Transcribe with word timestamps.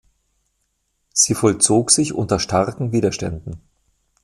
Sie 1.13 1.35
vollzog 1.35 1.91
sich 1.91 2.11
unter 2.13 2.39
starken 2.39 2.91
Widerständen. 2.91 3.61